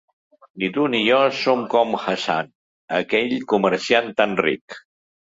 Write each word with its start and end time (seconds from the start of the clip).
Ni 0.63 0.69
tu 0.77 0.85
ni 0.93 1.01
jo 1.07 1.19
som 1.41 1.61
com 1.75 1.95
Hassan, 2.05 2.51
aquell 3.03 3.39
comerciant 3.55 4.15
tan 4.21 4.39
ric. 4.47 4.85